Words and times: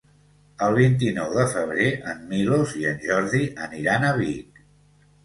El 0.67 0.77
vint-i-nou 0.77 1.35
de 1.35 1.43
febrer 1.51 1.89
en 2.13 2.23
Milos 2.31 2.73
i 2.79 2.87
en 2.93 2.97
Jordi 3.05 3.43
aniran 3.67 4.07
a 4.09 4.11
Vic. 4.23 4.59